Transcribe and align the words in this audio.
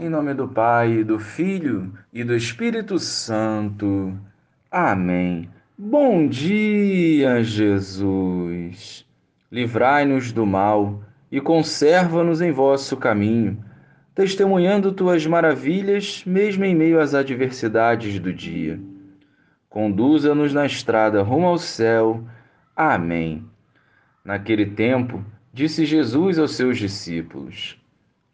Em 0.00 0.08
nome 0.08 0.32
do 0.32 0.46
Pai, 0.46 1.02
do 1.02 1.18
Filho 1.18 1.92
e 2.12 2.22
do 2.22 2.32
Espírito 2.36 3.00
Santo. 3.00 4.16
Amém. 4.70 5.50
Bom 5.76 6.28
dia, 6.28 7.42
Jesus. 7.42 9.04
Livrai-nos 9.50 10.30
do 10.30 10.46
mal 10.46 11.02
e 11.32 11.40
conserva-nos 11.40 12.40
em 12.40 12.52
vosso 12.52 12.96
caminho, 12.96 13.58
testemunhando 14.14 14.92
tuas 14.92 15.26
maravilhas, 15.26 16.22
mesmo 16.24 16.64
em 16.64 16.76
meio 16.76 17.00
às 17.00 17.12
adversidades 17.12 18.20
do 18.20 18.32
dia. 18.32 18.78
Conduza-nos 19.68 20.54
na 20.54 20.64
estrada 20.64 21.24
rumo 21.24 21.48
ao 21.48 21.58
céu. 21.58 22.22
Amém. 22.76 23.44
Naquele 24.24 24.66
tempo, 24.66 25.24
disse 25.52 25.84
Jesus 25.84 26.38
aos 26.38 26.54
seus 26.54 26.78
discípulos: 26.78 27.76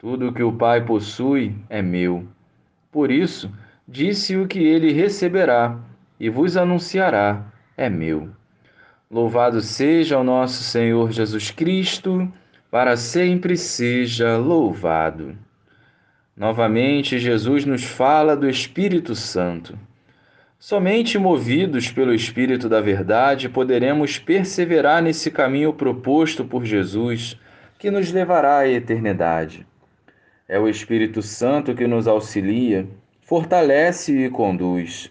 Tudo 0.00 0.28
o 0.28 0.32
que 0.32 0.42
o 0.42 0.50
Pai 0.50 0.82
possui 0.82 1.54
é 1.68 1.82
meu. 1.82 2.26
Por 2.90 3.10
isso, 3.10 3.52
disse 3.86 4.34
o 4.34 4.48
que 4.48 4.58
ele 4.58 4.92
receberá 4.92 5.78
e 6.18 6.30
vos 6.30 6.56
anunciará 6.56 7.44
é 7.76 7.90
meu. 7.90 8.30
Louvado 9.10 9.60
seja 9.60 10.18
o 10.18 10.24
nosso 10.24 10.62
Senhor 10.62 11.12
Jesus 11.12 11.50
Cristo, 11.50 12.32
para 12.70 12.96
sempre 12.96 13.58
seja 13.58 14.38
louvado. 14.38 15.36
Novamente, 16.34 17.18
Jesus 17.18 17.66
nos 17.66 17.84
fala 17.84 18.34
do 18.34 18.48
Espírito 18.48 19.14
Santo. 19.14 19.78
Somente 20.58 21.18
movidos 21.18 21.92
pelo 21.92 22.14
Espírito 22.14 22.70
da 22.70 22.80
Verdade 22.80 23.50
poderemos 23.50 24.18
perseverar 24.18 25.02
nesse 25.02 25.30
caminho 25.30 25.74
proposto 25.74 26.42
por 26.42 26.64
Jesus, 26.64 27.38
que 27.78 27.90
nos 27.90 28.10
levará 28.10 28.60
à 28.60 28.68
eternidade. 28.68 29.66
É 30.52 30.58
o 30.58 30.68
Espírito 30.68 31.22
Santo 31.22 31.76
que 31.76 31.86
nos 31.86 32.08
auxilia, 32.08 32.84
fortalece 33.20 34.24
e 34.24 34.28
conduz, 34.28 35.08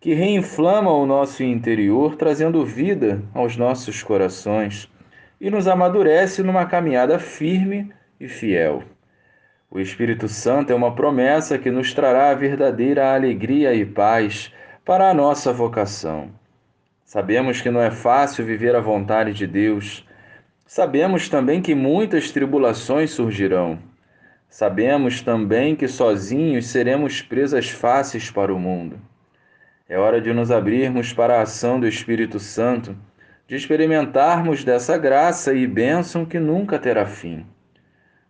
que 0.00 0.12
reinflama 0.12 0.90
o 0.90 1.06
nosso 1.06 1.44
interior, 1.44 2.16
trazendo 2.16 2.66
vida 2.66 3.22
aos 3.32 3.56
nossos 3.56 4.02
corações 4.02 4.90
e 5.40 5.48
nos 5.50 5.68
amadurece 5.68 6.42
numa 6.42 6.66
caminhada 6.66 7.16
firme 7.20 7.92
e 8.18 8.26
fiel. 8.26 8.82
O 9.70 9.78
Espírito 9.78 10.26
Santo 10.26 10.72
é 10.72 10.74
uma 10.74 10.96
promessa 10.96 11.56
que 11.58 11.70
nos 11.70 11.94
trará 11.94 12.30
a 12.30 12.34
verdadeira 12.34 13.14
alegria 13.14 13.72
e 13.72 13.86
paz 13.86 14.52
para 14.84 15.08
a 15.08 15.14
nossa 15.14 15.52
vocação. 15.52 16.28
Sabemos 17.04 17.60
que 17.60 17.70
não 17.70 17.80
é 17.80 17.92
fácil 17.92 18.44
viver 18.44 18.74
a 18.74 18.80
vontade 18.80 19.32
de 19.32 19.46
Deus. 19.46 20.04
Sabemos 20.66 21.28
também 21.28 21.62
que 21.62 21.72
muitas 21.72 22.32
tribulações 22.32 23.12
surgirão 23.12 23.91
Sabemos 24.52 25.22
também 25.22 25.74
que 25.74 25.88
sozinhos 25.88 26.66
seremos 26.66 27.22
presas 27.22 27.70
fáceis 27.70 28.30
para 28.30 28.54
o 28.54 28.58
mundo. 28.58 29.00
É 29.88 29.96
hora 29.96 30.20
de 30.20 30.30
nos 30.30 30.50
abrirmos 30.50 31.10
para 31.10 31.38
a 31.38 31.40
ação 31.40 31.80
do 31.80 31.88
Espírito 31.88 32.38
Santo, 32.38 32.94
de 33.48 33.56
experimentarmos 33.56 34.62
dessa 34.62 34.98
graça 34.98 35.54
e 35.54 35.66
bênção 35.66 36.26
que 36.26 36.38
nunca 36.38 36.78
terá 36.78 37.06
fim. 37.06 37.46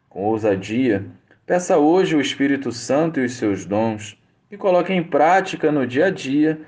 Com 0.08 0.22
ousadia, 0.22 1.04
peça 1.44 1.76
hoje 1.76 2.14
o 2.14 2.20
Espírito 2.20 2.70
Santo 2.70 3.18
e 3.18 3.24
os 3.24 3.32
seus 3.32 3.64
dons 3.64 4.16
e 4.48 4.56
coloque 4.56 4.92
em 4.92 5.02
prática 5.02 5.72
no 5.72 5.84
dia 5.84 6.06
a 6.06 6.10
dia, 6.10 6.60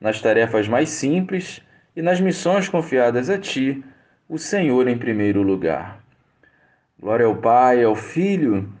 nas 0.00 0.22
tarefas 0.22 0.66
mais 0.66 0.88
simples 0.88 1.60
e 1.94 2.00
nas 2.00 2.18
missões 2.18 2.66
confiadas 2.66 3.28
a 3.28 3.36
ti, 3.36 3.84
o 4.26 4.38
Senhor 4.38 4.88
em 4.88 4.96
primeiro 4.96 5.42
lugar. 5.42 6.02
Glória 6.98 7.26
ao 7.26 7.36
Pai, 7.36 7.84
ao 7.84 7.94
Filho 7.94 8.80